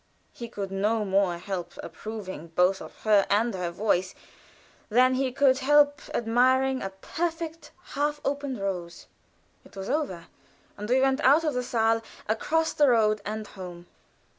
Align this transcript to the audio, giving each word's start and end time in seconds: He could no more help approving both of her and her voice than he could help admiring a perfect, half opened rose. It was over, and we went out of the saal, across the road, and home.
He 0.33 0.47
could 0.49 0.71
no 0.71 1.05
more 1.05 1.37
help 1.37 1.73
approving 1.83 2.47
both 2.55 2.81
of 2.81 3.01
her 3.03 3.27
and 3.29 3.53
her 3.53 3.69
voice 3.69 4.15
than 4.89 5.13
he 5.13 5.31
could 5.31 5.59
help 5.59 6.01
admiring 6.11 6.81
a 6.81 6.89
perfect, 6.89 7.69
half 7.93 8.19
opened 8.25 8.59
rose. 8.59 9.05
It 9.63 9.75
was 9.75 9.91
over, 9.91 10.25
and 10.75 10.89
we 10.89 10.99
went 11.01 11.19
out 11.21 11.43
of 11.43 11.53
the 11.53 11.61
saal, 11.61 12.01
across 12.27 12.73
the 12.73 12.87
road, 12.87 13.21
and 13.27 13.45
home. 13.45 13.85